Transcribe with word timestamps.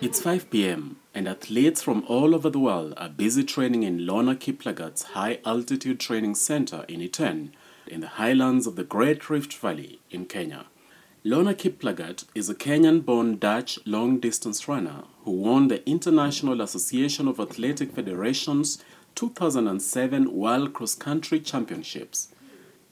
It's 0.00 0.20
5 0.20 0.50
p.m., 0.50 0.96
and 1.14 1.28
athletes 1.28 1.80
from 1.80 2.04
all 2.08 2.34
over 2.34 2.50
the 2.50 2.58
world 2.58 2.94
are 2.96 3.08
busy 3.08 3.44
training 3.44 3.84
in 3.84 4.00
Lornah 4.00 4.36
Kiplagat's 4.36 5.04
High 5.14 5.38
Altitude 5.44 6.00
Training 6.00 6.34
Center 6.34 6.84
in 6.88 7.00
Iten, 7.00 7.50
in 7.86 8.00
the 8.00 8.08
highlands 8.08 8.66
of 8.66 8.74
the 8.74 8.82
Great 8.82 9.30
Rift 9.30 9.54
Valley 9.54 10.00
in 10.10 10.26
Kenya. 10.26 10.66
Lornah 11.24 11.54
Kiplagat 11.54 12.24
is 12.34 12.50
a 12.50 12.54
Kenyan 12.54 13.04
born 13.04 13.38
Dutch 13.38 13.78
long 13.86 14.18
distance 14.18 14.66
runner 14.66 15.04
who 15.24 15.30
won 15.30 15.68
the 15.68 15.88
International 15.88 16.60
Association 16.60 17.28
of 17.28 17.38
Athletic 17.38 17.94
Federations 17.94 18.82
2007 19.14 20.32
World 20.34 20.72
Cross 20.72 20.96
Country 20.96 21.38
Championships. 21.38 22.34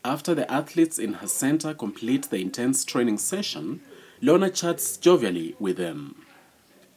After 0.05 0.35
the 0.35 0.51
athletes 0.51 0.98
in 0.98 1.14
her 1.14 1.27
center 1.27 1.75
complete 1.75 2.30
the 2.30 2.41
intense 2.41 2.87
training 2.87 3.19
session, 3.19 3.82
Lornah 4.22 4.54
chats 4.54 4.96
jovially 4.96 5.54
with 5.58 5.77
them. 5.77 6.25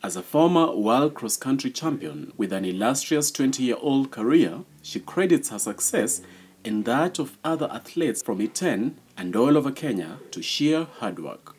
As 0.02 0.16
a 0.16 0.24
former 0.24 0.74
world 0.74 1.14
cross 1.14 1.36
country 1.36 1.70
champion 1.70 2.32
with 2.38 2.54
an 2.54 2.64
illustrious 2.64 3.30
20 3.30 3.62
year 3.62 3.76
old 3.82 4.10
career, 4.10 4.60
she 4.82 5.02
credits 5.02 5.50
her 5.50 5.60
success 5.60 6.22
and 6.64 6.86
that 6.86 7.20
of 7.20 7.38
other 7.44 7.70
athletes 7.70 8.24
from 8.24 8.40
Iten 8.40 8.94
and 9.18 9.36
all 9.36 9.58
over 9.58 9.72
Kenya 9.72 10.20
to 10.32 10.42
sheer 10.42 10.88
hard 11.00 11.20
work. 11.20 11.58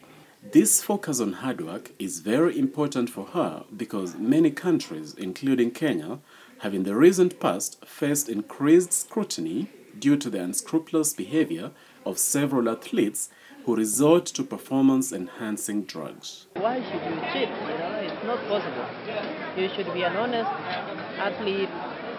This 0.52 0.83
focus 0.83 1.21
on 1.21 1.35
hard 1.35 1.61
work 1.61 1.93
is 1.99 2.21
very 2.21 2.59
important 2.59 3.11
for 3.11 3.27
her 3.27 3.65
because 3.77 4.16
many 4.16 4.51
countries, 4.51 5.13
including 5.13 5.73
Kenya, 5.73 6.21
have 6.61 6.73
in 6.73 6.85
the 6.85 6.97
recent 6.97 7.38
past 7.38 7.85
faced 7.85 8.30
increased 8.30 8.95
scrutiny 8.95 9.69
due 10.01 10.16
to 10.16 10.30
the 10.30 10.41
unscrupulous 10.41 11.12
behavior 11.12 11.71
of 12.05 12.19
several 12.19 12.69
athletes 12.69 13.30
who 13.65 13.75
resort 13.77 14.27
to 14.27 14.43
performance 14.43 15.12
enhancing 15.12 15.85
drugs. 15.85 16.47
Why 16.55 16.77
should 16.83 17.02
you 17.02 17.16
cheat? 17.32 17.49
You 17.49 17.79
know, 17.80 17.99
it's 18.05 18.24
not 18.24 18.41
possible. 18.46 18.87
You 19.57 19.68
should 19.74 19.93
be 19.95 20.02
an 20.02 20.16
honest 20.16 20.51
athlete 21.18 21.71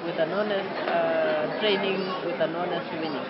with 0.05 0.19
an 0.19 0.31
honest 0.31 0.75
uh, 0.87 1.59
training, 1.59 1.99
with 2.25 2.39
an 2.39 2.55
honest 2.55 2.91
winning. 2.93 3.25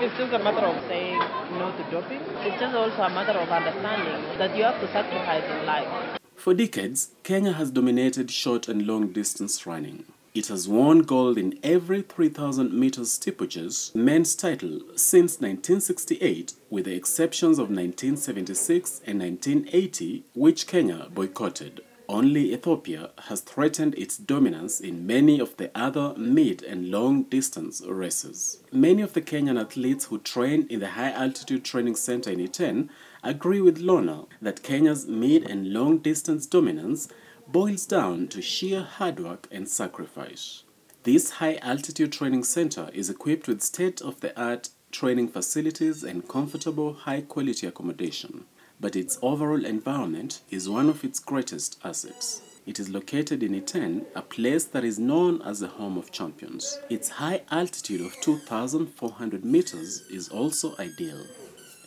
It's 0.00 0.16
just 0.16 0.32
a 0.32 0.38
matter 0.38 0.66
of 0.66 0.82
saying 0.88 1.18
no 1.58 1.72
to 1.76 1.90
doping. 1.90 2.20
It's 2.44 2.60
just 2.60 2.74
also 2.74 3.02
a 3.02 3.10
matter 3.10 3.38
of 3.38 3.48
understanding 3.48 4.38
that 4.38 4.56
you 4.56 4.64
have 4.64 4.80
to 4.80 4.86
sacrifice 4.92 5.44
in 5.44 5.66
life. 5.66 6.18
For 6.36 6.54
decades, 6.54 7.10
Kenya 7.22 7.52
has 7.52 7.70
dominated 7.70 8.30
short 8.30 8.68
and 8.68 8.86
long 8.86 9.12
distance 9.12 9.66
running. 9.66 10.04
It 10.32 10.46
has 10.46 10.68
won 10.68 11.00
gold 11.00 11.38
in 11.38 11.58
every 11.64 12.02
3,000 12.02 12.72
meters 12.72 13.10
steeplechase 13.10 13.92
men's 13.96 14.36
title 14.36 14.80
since 14.94 15.40
1968, 15.40 16.54
with 16.70 16.84
the 16.84 16.94
exceptions 16.94 17.58
of 17.58 17.64
1976 17.64 19.00
and 19.08 19.18
1980, 19.18 20.22
which 20.34 20.68
Kenya 20.68 21.08
boycotted. 21.12 21.80
Only 22.08 22.52
Ethiopia 22.52 23.10
has 23.26 23.40
threatened 23.40 23.96
its 23.96 24.16
dominance 24.16 24.78
in 24.78 25.04
many 25.04 25.40
of 25.40 25.56
the 25.56 25.70
other 25.76 26.14
mid 26.16 26.62
and 26.62 26.92
long 26.92 27.24
distance 27.24 27.82
races. 27.84 28.62
Many 28.70 29.02
of 29.02 29.14
the 29.14 29.22
Kenyan 29.22 29.60
athletes 29.60 30.04
who 30.06 30.18
train 30.18 30.66
in 30.70 30.78
the 30.78 30.90
High 30.90 31.10
Altitude 31.10 31.64
Training 31.64 31.96
Center 31.96 32.30
in 32.30 32.38
Iten 32.38 32.88
agree 33.24 33.60
with 33.60 33.78
Lornah 33.78 34.26
that 34.40 34.62
Kenya's 34.62 35.08
mid 35.08 35.48
and 35.50 35.72
long 35.72 35.98
distance 35.98 36.46
dominance 36.46 37.08
boils 37.52 37.84
down 37.84 38.28
to 38.28 38.40
sheer 38.40 38.82
hard 38.82 39.18
work 39.18 39.48
and 39.50 39.68
sacrifice. 39.68 40.62
This 41.02 41.30
high 41.32 41.56
altitude 41.56 42.12
training 42.12 42.44
center 42.44 42.90
is 42.92 43.10
equipped 43.10 43.48
with 43.48 43.62
state 43.62 44.00
of 44.00 44.20
the 44.20 44.38
art 44.40 44.68
training 44.92 45.28
facilities 45.28 46.04
and 46.04 46.28
comfortable, 46.28 46.92
high 46.92 47.22
quality 47.22 47.66
accommodation, 47.66 48.44
but 48.78 48.94
its 48.94 49.18
overall 49.20 49.64
environment 49.64 50.42
is 50.50 50.68
one 50.68 50.88
of 50.88 51.02
its 51.02 51.18
greatest 51.18 51.80
assets. 51.82 52.42
It 52.66 52.78
is 52.78 52.88
located 52.88 53.42
in 53.42 53.60
Iten, 53.60 54.04
a 54.14 54.22
place 54.22 54.64
that 54.66 54.84
is 54.84 54.98
known 54.98 55.42
as 55.42 55.60
the 55.60 55.68
home 55.68 55.96
of 55.96 56.12
champions. 56.12 56.78
Its 56.88 57.08
high 57.08 57.42
altitude 57.50 58.00
of 58.00 58.20
2,400 58.20 59.44
meters 59.44 60.02
is 60.10 60.28
also 60.28 60.76
ideal. 60.78 61.24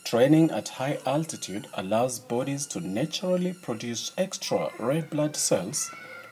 Training 0.03 0.51
at 0.51 0.67
high 0.67 0.99
altitude 1.05 1.67
allows 1.75 2.19
bodies 2.19 2.65
to 2.67 2.81
naturally 2.81 3.53
produce 3.53 4.11
extra 4.17 4.69
red 4.77 5.09
blood 5.09 5.35
cells, 5.35 5.89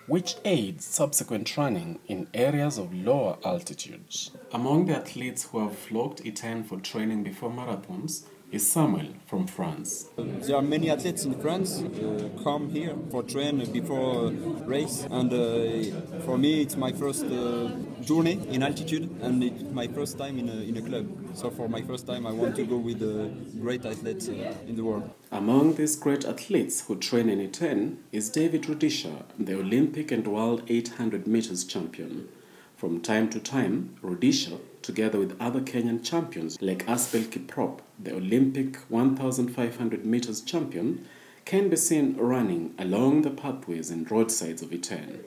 which 0.07 0.35
aids 0.43 0.85
subsequent 0.85 1.55
running 1.55 1.99
in 2.07 2.27
areas 2.33 2.77
of 2.77 2.93
lower 2.93 3.37
altitudes. 3.45 4.31
Among 4.51 4.85
the 4.85 4.97
athletes 4.97 5.43
who 5.45 5.59
have 5.59 5.77
flocked 5.77 6.23
Iten 6.23 6.65
for 6.65 6.79
training 6.81 7.23
before 7.23 7.49
marathons 7.49 8.23
is 8.51 8.69
Samuel 8.69 9.07
from 9.28 9.47
France. 9.47 10.09
There 10.17 10.57
are 10.57 10.62
many 10.62 10.89
athletes 10.89 11.23
in 11.23 11.39
France 11.39 11.81
uh, 11.81 12.29
come 12.44 12.69
here 12.69 12.95
for 13.09 13.23
train 13.23 13.63
before 13.72 14.29
race, 14.66 15.07
and 15.09 15.31
uh, 15.31 16.19
for 16.25 16.38
me 16.38 16.61
it's 16.61 16.75
my 16.75 16.91
first 16.91 17.23
uh, 17.23 17.69
journey 18.01 18.40
in 18.50 18.61
altitude, 18.61 19.09
and 19.22 19.41
it's 19.44 19.63
my 19.72 19.88
first 19.88 20.17
time 20.17 20.38
in 20.38 20.50
a, 20.50 20.56
in 20.56 20.78
a 20.78 20.81
club. 20.81 21.07
So 21.34 21.50
for 21.50 21.69
my 21.69 21.81
first 21.81 22.06
time, 22.06 22.28
I 22.28 22.31
want 22.31 22.57
to 22.57 22.66
go 22.66 22.78
with 22.78 23.00
the 23.00 23.31
great 23.61 23.85
athletes 23.85 24.28
uh, 24.28 24.53
in 24.67 24.75
the 24.75 24.84
world. 24.84 25.09
Among 25.31 25.75
these 25.75 25.95
great 25.95 26.25
athletes 26.25 26.81
who 26.88 26.97
train 26.97 27.29
in 27.29 27.40
Iten 27.40 27.97
is 28.11 28.29
David 28.29 28.63
Rudisha, 28.63 29.23
the 29.40 29.57
Olympic 29.57 30.11
and 30.11 30.28
World 30.28 30.63
800 30.67 31.25
meters 31.25 31.63
champion. 31.63 32.28
From 32.75 33.00
time 33.00 33.29
to 33.29 33.40
time, 33.40 33.95
Rudisha, 34.03 34.59
together 34.81 35.19
with 35.19 35.39
other 35.39 35.61
Kenyan 35.61 36.03
champions 36.03 36.61
like 36.61 36.85
Asbel 36.87 37.23
Kiprop, 37.23 37.79
the 37.99 38.15
Olympic 38.15 38.77
1,500 38.89 40.05
meters 40.05 40.41
champion, 40.41 41.07
can 41.45 41.69
be 41.69 41.75
seen 41.75 42.15
running 42.17 42.73
along 42.77 43.21
the 43.21 43.29
pathways 43.29 43.89
and 43.89 44.09
roadsides 44.09 44.61
of 44.61 44.69
Iten. 44.69 45.23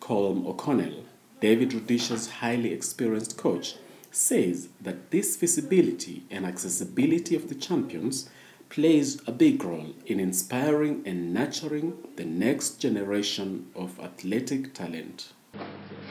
Colm 0.00 0.46
O'Connell, 0.46 1.04
David 1.40 1.70
Rudisha's 1.70 2.30
highly 2.30 2.72
experienced 2.72 3.36
coach, 3.36 3.76
says 4.10 4.68
that 4.80 5.10
this 5.10 5.36
visibility 5.36 6.24
and 6.30 6.46
accessibility 6.46 7.34
of 7.36 7.48
the 7.48 7.54
champions 7.54 8.30
plays 8.68 9.20
a 9.26 9.32
big 9.32 9.62
role 9.62 9.94
in 10.06 10.18
inspiring 10.18 11.02
and 11.06 11.32
nurturing 11.32 11.96
the 12.16 12.24
next 12.24 12.80
generation 12.80 13.66
of 13.74 13.98
athletic 14.00 14.74
talent. 14.74 15.32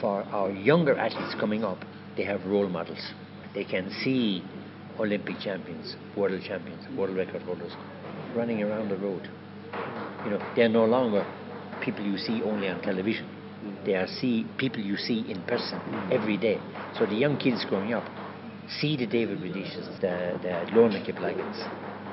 For 0.00 0.22
our 0.32 0.50
younger 0.50 0.96
athletes 0.96 1.34
coming 1.34 1.64
up, 1.64 1.84
they 2.16 2.24
have 2.24 2.44
role 2.46 2.68
models. 2.68 3.12
They 3.54 3.64
can 3.64 3.90
see 3.90 4.42
Olympic 4.98 5.38
champions, 5.40 5.96
world 6.16 6.40
champions, 6.42 6.84
world 6.96 7.16
record 7.16 7.42
holders 7.42 7.72
running 8.34 8.62
around 8.62 8.88
the 8.88 8.96
road. 8.96 9.28
You 10.24 10.30
know, 10.32 10.52
they're 10.54 10.68
no 10.68 10.84
longer 10.84 11.24
people 11.80 12.04
you 12.04 12.18
see 12.18 12.42
only 12.42 12.68
on 12.68 12.80
television. 12.82 13.28
They 13.84 13.94
are 13.94 14.06
see 14.06 14.46
people 14.58 14.80
you 14.80 14.96
see 14.96 15.30
in 15.30 15.42
person 15.42 15.80
every 16.10 16.36
day. 16.36 16.60
So 16.98 17.06
the 17.06 17.14
young 17.14 17.36
kids 17.38 17.64
growing 17.64 17.92
up 17.92 18.04
see 18.80 18.96
the 18.96 19.06
David 19.06 19.38
Rudishas, 19.38 20.00
the, 20.00 20.38
the 20.42 20.72
Lornah 20.72 21.04
Kiplagats, 21.06 21.68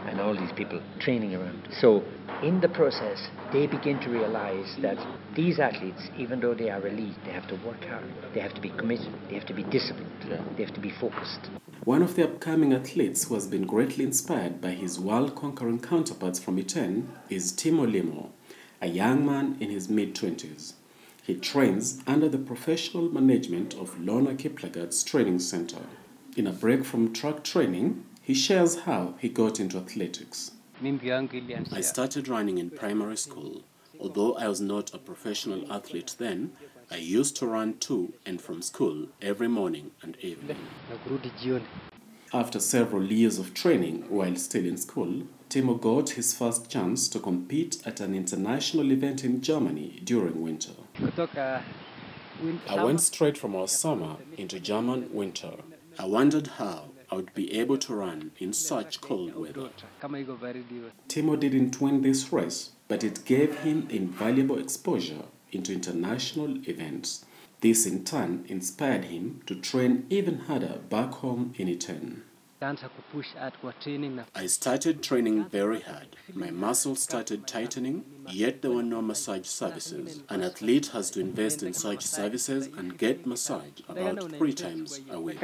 and 0.08 0.20
all 0.20 0.36
these 0.36 0.52
people 0.54 0.82
training 1.00 1.36
around. 1.36 1.68
So 1.80 2.04
in 2.42 2.62
the 2.62 2.70
process, 2.70 3.28
they 3.52 3.68
begin 3.68 4.00
to 4.02 4.10
realize 4.10 4.76
that 4.82 4.98
these 5.36 5.60
athletes, 5.60 6.10
even 6.18 6.40
though 6.40 6.54
they 6.54 6.70
are 6.70 6.86
elite, 6.86 7.16
they 7.26 7.32
have 7.32 7.48
to 7.48 7.56
work 7.66 7.84
hard, 7.86 8.04
they 8.34 8.40
have 8.40 8.54
to 8.56 8.62
be 8.62 8.70
committed, 8.70 9.14
they 9.30 9.36
have 9.36 9.46
to 9.48 9.54
be 9.54 9.64
disciplined, 9.64 10.12
they 10.58 10.64
have 10.64 10.74
to 10.74 10.82
be 10.82 10.92
focused. 10.92 11.50
One 11.86 12.02
of 12.02 12.16
the 12.16 12.24
upcoming 12.24 12.74
athletes 12.74 13.26
who 13.26 13.34
has 13.34 13.48
been 13.48 13.66
greatly 13.66 14.06
inspired 14.06 14.62
by 14.62 14.72
his 14.72 15.00
world 15.00 15.36
conquering 15.36 15.80
counterparts 15.80 16.40
from 16.40 16.58
Iten 16.58 17.08
is 17.30 17.52
Timo 17.52 17.92
Limo, 17.92 18.32
a 18.82 18.88
young 18.88 19.26
man 19.26 19.58
in 19.60 19.70
his 19.70 19.90
mid 19.90 20.16
20s. 20.16 20.74
He 21.22 21.36
trains 21.36 22.02
under 22.06 22.28
the 22.28 22.38
professional 22.38 23.10
management 23.10 23.74
of 23.76 23.98
Lornah 23.98 24.38
Kiplagat's 24.38 25.04
training 25.04 25.40
center. 25.40 25.84
In 26.36 26.48
a 26.48 26.52
break 26.52 26.84
from 26.84 27.14
track 27.14 27.44
training, 27.44 28.06
he 28.24 28.34
shares 28.34 28.80
how 28.82 29.14
he 29.20 29.28
got 29.28 29.60
into 29.60 29.78
athletics. 29.78 30.52
I 30.82 31.82
started 31.82 32.28
running 32.30 32.58
in 32.58 32.70
primary 32.70 33.18
school. 33.18 33.64
Although 34.00 34.36
I 34.36 34.48
was 34.48 34.62
not 34.62 34.94
a 34.94 34.98
professional 34.98 35.72
athlete 35.72 36.16
then, 36.18 36.54
I 36.90 36.98
used 36.98 37.36
to 37.38 37.46
run 37.48 37.78
to 37.80 38.14
and 38.26 38.42
from 38.42 38.62
school 38.62 39.08
every 39.22 39.50
morning 39.50 39.92
and 40.02 40.16
evening. 40.22 40.58
After 42.34 42.60
several 42.60 43.04
years 43.12 43.38
of 43.40 43.54
training 43.54 44.06
while 44.10 44.36
still 44.38 44.66
in 44.66 44.78
school, 44.78 45.24
Timo 45.50 45.80
got 45.80 46.12
his 46.12 46.34
first 46.34 46.72
chance 46.72 47.08
to 47.10 47.20
compete 47.20 47.86
at 47.86 48.00
an 48.00 48.16
international 48.16 48.92
event 48.92 49.24
in 49.24 49.42
Germany 49.42 50.00
during 50.04 50.42
winter. 50.42 50.72
I 52.68 52.84
went 52.84 53.02
straight 53.02 53.38
from 53.38 53.56
our 53.56 53.68
summer 53.68 54.16
into 54.38 54.60
German 54.60 55.14
winter. 55.14 55.56
I 56.00 56.06
wondered 56.06 56.48
how 56.48 56.90
I 57.14 57.16
would 57.18 57.36
be 57.36 57.60
able 57.60 57.78
to 57.78 57.94
run 57.94 58.32
in 58.40 58.54
such 58.54 59.00
cold 59.00 59.36
weather. 59.36 59.70
Timo 61.08 61.40
didn't 61.40 61.80
win 61.80 62.02
this 62.02 62.34
race, 62.34 62.72
but 62.88 63.04
it 63.04 63.24
gave 63.24 63.60
him 63.60 63.86
invaluable 63.92 64.58
exposure 64.58 65.26
into 65.52 65.72
international 65.74 66.68
events. 66.68 67.24
This 67.62 67.86
in 67.86 68.04
turn 68.04 68.46
inspired 68.48 69.06
him 69.06 69.44
to 69.46 69.54
train 69.54 70.08
even 70.10 70.40
harder 70.40 70.80
back 70.90 71.12
home 71.12 71.54
in 71.60 71.68
Iten. 71.68 72.24
nikaanza 72.64 72.90
kupush 72.90 73.36
hard 73.36 73.54
kwa 73.62 73.74
training 73.74 74.16
na 74.16 74.26
I 74.34 74.48
started 74.48 75.02
training 75.02 75.44
very 75.52 75.82
hard. 75.82 76.08
My 76.34 76.52
muscles 76.52 77.04
started 77.04 77.46
tightening, 77.46 78.04
yet 78.32 78.62
there 78.62 78.72
were 78.72 78.84
no 78.84 79.02
massage 79.02 79.46
services. 79.48 80.22
An 80.30 80.42
athlete 80.42 80.88
has 80.94 81.12
to 81.12 81.20
invest 81.20 81.64
in 81.64 81.74
such 81.74 82.02
services 82.02 82.70
and 82.78 82.98
get 82.98 83.26
massage 83.28 83.82
about 83.90 84.32
three 84.38 84.54
times 84.54 85.02
a 85.12 85.20
week. 85.20 85.40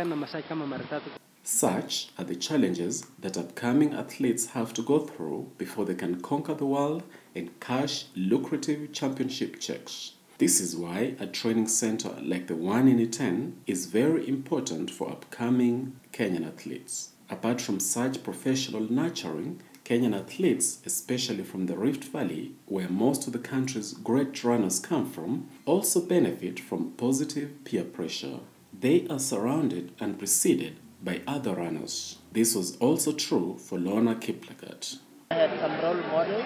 Such 1.51 2.09
are 2.15 2.23
the 2.23 2.35
challenges 2.35 3.07
that 3.17 3.35
upcoming 3.35 3.91
athletes 3.91 4.45
have 4.51 4.71
to 4.75 4.83
go 4.83 4.99
through 4.99 5.51
before 5.57 5.83
they 5.83 5.95
can 5.95 6.21
conquer 6.21 6.53
the 6.53 6.67
world 6.67 7.01
and 7.33 7.59
cash 7.59 8.05
lucrative 8.15 8.93
championship 8.93 9.59
checks. 9.59 10.11
This 10.37 10.61
is 10.61 10.75
why 10.75 11.15
a 11.19 11.25
training 11.25 11.67
center 11.67 12.15
like 12.21 12.45
the 12.45 12.55
one 12.55 12.87
in 12.87 12.99
Iten 12.99 13.53
is 13.65 13.87
very 13.87 14.29
important 14.29 14.91
for 14.91 15.09
upcoming 15.09 15.99
Kenyan 16.13 16.45
athletes. 16.47 17.13
Apart 17.31 17.61
from 17.61 17.79
such 17.79 18.23
professional 18.23 18.89
nurturing, 18.89 19.59
Kenyan 19.83 20.15
athletes, 20.15 20.77
especially 20.85 21.43
from 21.43 21.65
the 21.65 21.77
Rift 21.77 22.03
Valley, 22.03 22.53
where 22.67 22.89
most 22.89 23.25
of 23.25 23.33
the 23.33 23.39
country's 23.39 23.93
great 23.93 24.43
runners 24.43 24.79
come 24.79 25.09
from, 25.09 25.49
also 25.65 25.99
benefit 25.99 26.59
from 26.59 26.91
positive 26.91 27.65
peer 27.65 27.83
pressure. 27.83 28.41
They 28.71 29.07
are 29.07 29.19
surrounded 29.19 29.93
and 29.99 30.19
preceded 30.19 30.77
by 31.01 31.21
other 31.27 31.53
runners. 31.53 32.17
This 32.31 32.55
was 32.55 32.77
also 32.77 33.13
true 33.13 33.57
for 33.57 33.77
Lornah 33.79 34.19
Kiplagat. 34.19 34.97
I 35.31 35.35
had 35.35 35.59
some 35.59 35.79
role 35.81 36.01
models 36.11 36.45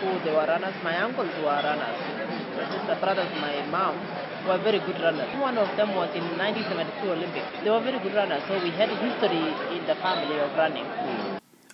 who 0.00 0.18
they 0.24 0.32
were 0.32 0.46
runners. 0.46 0.74
My 0.82 0.98
uncles 1.02 1.30
were 1.38 1.60
runners. 1.62 1.98
My 2.56 2.64
sister 2.70 2.96
brothers, 3.00 3.30
my 3.40 3.66
mom 3.66 3.96
were 4.46 4.58
very 4.58 4.80
good 4.80 5.00
runners. 5.00 5.28
One 5.40 5.58
of 5.58 5.68
them 5.76 5.94
was 5.94 6.10
in 6.14 6.24
1972 6.38 7.12
Olympics. 7.12 7.46
They 7.62 7.70
were 7.70 7.80
very 7.80 7.98
good 8.00 8.14
runners, 8.14 8.42
so 8.48 8.54
we 8.62 8.70
had 8.70 8.88
history 8.90 9.76
in 9.76 9.86
the 9.86 9.94
family 9.96 10.38
of 10.40 10.50
running. 10.56 10.86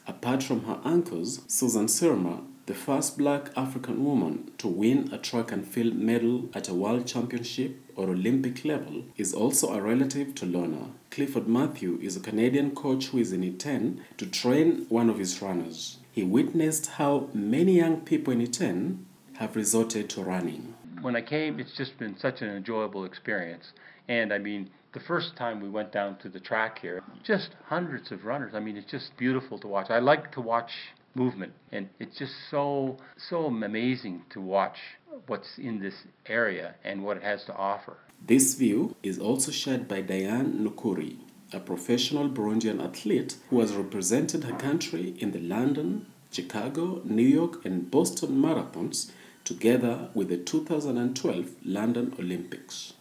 Apart 0.07 0.43
from 0.43 0.65
her 0.65 0.81
uncles, 0.85 1.41
Susan 1.47 1.87
Sirma, 1.87 2.45
the 2.69 2.75
first 2.75 3.17
black 3.17 3.49
African 3.57 4.05
woman 4.05 4.51
to 4.59 4.69
win 4.69 5.09
a 5.11 5.17
track 5.17 5.51
and 5.53 5.67
field 5.67 5.95
medal 5.95 6.51
at 6.53 6.69
a 6.69 6.75
world 6.75 7.07
championship 7.07 7.81
or 7.97 8.11
Olympic 8.11 8.63
level, 8.63 9.05
is 9.17 9.33
also 9.33 9.73
a 9.73 9.81
relative 9.81 10.35
to 10.35 10.45
Lornah. 10.45 10.91
Clifford 11.11 11.49
Matthew 11.49 11.99
is 12.03 12.15
a 12.15 12.21
Canadian 12.21 12.73
coach 12.73 13.07
who 13.07 13.17
is 13.17 13.33
in 13.33 13.41
Iten 13.41 14.01
to 14.19 14.27
train 14.27 14.85
one 14.91 15.09
of 15.09 15.19
his 15.19 15.41
runners. 15.41 15.97
He 16.13 16.23
witnessed 16.23 16.89
how 16.99 17.31
many 17.33 17.79
young 17.79 18.03
people 18.03 18.35
in 18.35 18.47
Iten 18.47 18.99
have 19.37 19.57
resorted 19.57 20.11
to 20.11 20.23
running. 20.23 20.75
when 21.01 21.17
I 21.17 21.23
came, 21.23 21.59
it's 21.59 21.75
just 21.75 21.97
been 21.99 22.19
such 22.19 22.43
an 22.43 22.51
enjoyable 22.51 23.07
experience. 23.07 23.73
And 24.09 24.31
I 24.31 24.37
mean, 24.37 24.69
the 24.93 25.01
first 25.01 25.37
time 25.37 25.61
we 25.61 25.71
went 25.71 25.91
down 25.91 26.19
to 26.19 26.29
the 26.29 26.41
track 26.41 26.81
here, 26.81 27.03
just 27.25 27.51
hundreds 27.65 28.13
of 28.13 28.27
runners. 28.27 28.53
I 28.55 28.61
mean, 28.61 28.77
it's 28.77 28.91
just 28.91 29.17
beautiful 29.17 29.59
to 29.61 29.69
watch. 29.69 29.89
I 29.89 30.01
like 30.01 30.33
to 30.33 30.43
watch 30.43 30.73
movement, 31.15 31.53
and 31.73 31.89
it's 31.99 32.19
just 32.19 32.35
so 32.51 32.97
so 33.17 33.47
amazing 33.47 34.23
to 34.31 34.41
watch 34.41 34.79
what's 35.27 35.59
in 35.59 35.81
this 35.81 36.07
area 36.27 36.75
and 36.85 37.05
what 37.05 37.17
it 37.17 37.23
has 37.23 37.45
to 37.45 37.55
offer. 37.55 37.97
This 38.27 38.55
view 38.55 38.97
is 39.03 39.19
also 39.19 39.53
shared 39.53 39.87
by 39.89 40.01
Diane 40.01 40.65
Nukuri, 40.65 41.19
a 41.53 41.61
professional 41.61 42.29
Burundian 42.29 42.83
athlete 42.83 43.37
who 43.49 43.61
has 43.61 43.75
represented 43.75 44.45
her 44.45 44.57
country 44.57 45.15
in 45.19 45.33
the 45.33 45.41
London, 45.41 46.07
Chicago, 46.31 47.01
New 47.05 47.23
York, 47.23 47.65
and 47.65 47.91
Boston 47.91 48.43
marathons 48.43 49.11
together 49.45 50.11
with 50.15 50.29
the 50.29 50.37
2012 50.37 51.51
London 51.65 52.15
Olympics. 52.19 52.93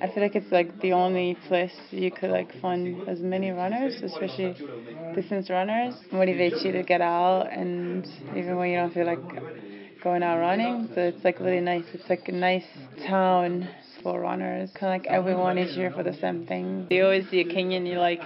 I 0.00 0.08
feel 0.08 0.22
like 0.22 0.34
it's 0.34 0.52
like 0.52 0.80
the 0.80 0.92
only 0.92 1.36
place 1.48 1.72
you 1.90 2.10
could 2.10 2.30
like 2.30 2.52
find 2.60 3.08
as 3.08 3.20
many 3.20 3.50
runners, 3.50 4.02
especially 4.02 4.56
distance 5.14 5.48
runners, 5.50 5.94
motivates 6.12 6.64
you 6.64 6.72
to 6.72 6.82
get 6.82 7.00
out 7.00 7.48
and 7.52 8.06
even 8.36 8.56
when 8.56 8.70
you 8.70 8.76
don't 8.76 8.92
feel 8.92 9.06
like 9.06 9.20
going 10.02 10.22
out 10.22 10.38
running. 10.38 10.90
So 10.94 11.00
it's 11.00 11.24
like 11.24 11.40
really 11.40 11.60
nice. 11.60 11.84
It's 11.94 12.08
like 12.10 12.28
a 12.28 12.32
nice 12.32 12.66
town 13.06 13.68
for 14.02 14.20
runners. 14.20 14.70
Kind 14.74 14.94
of 14.94 15.00
like 15.02 15.06
everyone 15.10 15.56
is 15.58 15.74
here 15.74 15.90
for 15.90 16.02
the 16.02 16.12
same 16.12 16.46
thing. 16.46 16.86
You 16.90 17.04
always 17.04 17.28
see 17.30 17.40
a 17.40 17.44
Kenyan, 17.44 17.88
you're 17.88 17.98
like 17.98 18.22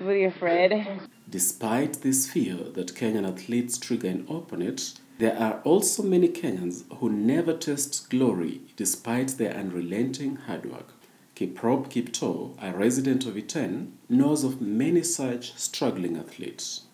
really 0.00 0.24
afraid. 0.24 0.86
Despite 1.28 2.00
this 2.02 2.26
fear 2.26 2.56
that 2.74 2.94
Kenyan 2.94 3.28
athletes 3.28 3.78
trigger 3.78 4.08
in 4.08 4.26
opponents, 4.28 5.00
there 5.22 5.38
are 5.38 5.60
also 5.62 6.02
many 6.02 6.26
Kenyans 6.26 6.82
who 6.96 7.08
never 7.08 7.52
taste 7.56 8.10
glory 8.10 8.60
despite 8.74 9.28
their 9.38 9.54
unrelenting 9.54 10.34
hard 10.34 10.66
work. 10.66 10.88
Kiprop 11.36 11.86
Kipto, 11.92 12.56
a 12.60 12.76
resident 12.76 13.24
of 13.26 13.36
Iten, 13.36 13.92
knows 14.08 14.42
of 14.42 14.60
many 14.60 15.04
such 15.04 15.56
struggling 15.56 16.16
athletes. 16.16 16.88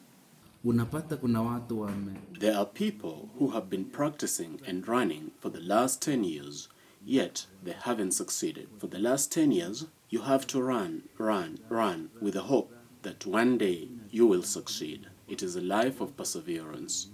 unapata 0.65 1.17
kuna 1.17 1.43
watu 1.43 1.81
wame 1.81 2.17
There 2.39 2.55
are 2.55 2.67
people 2.67 3.31
who 3.39 3.49
have 3.53 3.71
been 3.71 3.87
practicing 3.87 4.61
and 4.67 4.87
running 4.87 5.31
for 5.41 5.51
the 5.51 5.61
last 5.61 6.03
10 6.03 6.23
years, 6.25 6.69
yet 7.07 7.47
they 7.65 7.73
haven't 7.73 8.13
succeeded. 8.13 8.69
For 8.79 8.89
the 8.89 8.99
last 8.99 9.33
10 9.33 9.53
years, 9.53 9.87
you 10.11 10.21
have 10.21 10.47
to 10.49 10.61
run, 10.61 11.05
run, 11.17 11.61
run 11.71 12.11
with 12.21 12.35
the 12.35 12.43
hope 12.43 12.75
that 13.03 13.25
one 13.25 13.57
day 13.57 13.89
you 14.11 14.27
will 14.27 14.43
succeed. 14.43 15.07
It 15.27 15.43
is 15.43 15.57
a 15.57 15.63
life 15.63 16.03
of 16.03 16.15
perseverance. 16.15 17.09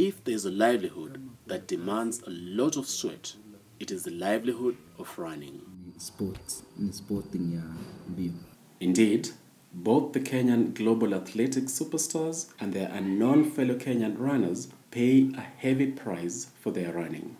If 0.00 0.22
there 0.22 0.36
is 0.36 0.44
a 0.44 0.50
livelihood 0.52 1.28
that 1.48 1.66
demands 1.66 2.22
a 2.24 2.30
lot 2.30 2.76
of 2.76 2.86
sweat, 2.86 3.34
it 3.80 3.90
is 3.90 4.04
the 4.04 4.12
livelihood 4.12 4.76
of 4.96 5.18
running. 5.18 5.60
sport 5.96 6.62
ni 6.78 6.92
sporting 6.92 7.52
ya 7.54 7.62
mbio 8.10 8.32
Indeed, 8.80 9.30
both 9.74 10.12
the 10.12 10.20
Kenyan 10.20 10.72
global 10.72 11.14
athletics 11.14 11.72
superstars 11.80 12.46
and 12.60 12.72
their 12.72 12.88
unknown 12.92 13.50
fellow 13.50 13.74
Kenyan 13.74 14.16
runners 14.20 14.68
pay 14.92 15.32
a 15.36 15.40
heavy 15.40 15.86
price 15.86 16.46
for 16.60 16.72
their 16.72 16.92
running. 16.92 17.36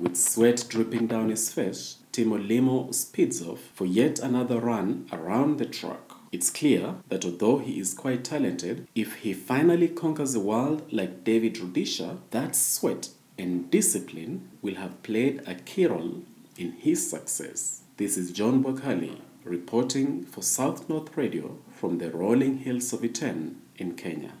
With 0.00 0.16
sweat 0.16 0.66
dripping 0.68 1.06
down 1.06 1.28
his 1.30 1.52
face, 1.52 1.98
Timo 2.12 2.38
Limo 2.48 2.90
speeds 2.90 3.40
off 3.40 3.60
for 3.72 3.86
yet 3.86 4.18
another 4.18 4.58
run 4.58 5.06
around 5.12 5.58
the 5.58 5.66
track. 5.66 6.05
It's 6.32 6.50
clear 6.50 6.96
that 7.08 7.24
although 7.24 7.58
he 7.58 7.78
is 7.78 7.94
quite 7.94 8.24
talented, 8.24 8.88
if 8.94 9.16
he 9.16 9.32
finally 9.32 9.88
conquers 9.88 10.32
the 10.32 10.40
world 10.40 10.92
like 10.92 11.24
David 11.24 11.54
Rudisha, 11.54 12.18
that 12.30 12.56
sweat 12.56 13.10
and 13.38 13.70
discipline 13.70 14.48
will 14.62 14.74
have 14.74 15.02
played 15.02 15.42
a 15.46 15.54
key 15.54 15.86
role 15.86 16.22
in 16.58 16.72
his 16.72 17.08
success. 17.08 17.82
This 17.96 18.16
is 18.16 18.32
John 18.32 18.62
Bwakali 18.62 19.20
reporting 19.44 20.24
for 20.24 20.42
South 20.42 20.88
North 20.88 21.16
Radio 21.16 21.58
from 21.70 21.98
the 21.98 22.10
rolling 22.10 22.58
hills 22.58 22.92
of 22.92 23.00
Iten 23.02 23.56
in 23.76 23.94
Kenya. 23.94 24.32